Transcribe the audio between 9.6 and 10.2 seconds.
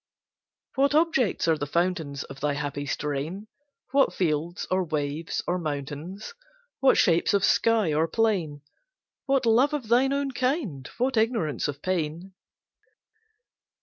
of thine